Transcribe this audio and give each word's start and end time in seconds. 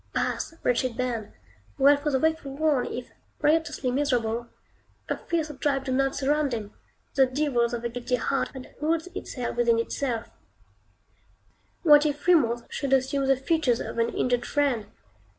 Pass, 0.15 0.55
wretched 0.63 0.97
band! 0.97 1.31
Well 1.77 1.95
for 1.95 2.09
the 2.09 2.17
wakeful 2.19 2.57
one, 2.57 2.87
if, 2.87 3.11
riotously 3.39 3.91
miserable, 3.91 4.47
a 5.07 5.15
fiercer 5.15 5.53
tribe 5.55 5.85
do 5.85 5.91
not 5.91 6.15
surround 6.15 6.53
him, 6.55 6.73
the 7.13 7.27
devils 7.27 7.71
of 7.71 7.85
a 7.85 7.89
guilty 7.89 8.15
heart, 8.15 8.49
that 8.55 8.75
holds 8.79 9.09
its 9.13 9.35
hell 9.35 9.53
within 9.53 9.77
itself. 9.77 10.31
What 11.83 12.07
if 12.07 12.25
Remorse 12.25 12.63
should 12.67 12.93
assume 12.93 13.27
the 13.27 13.37
features 13.37 13.79
of 13.79 13.99
an 13.99 14.09
injured 14.09 14.47
friend? 14.47 14.87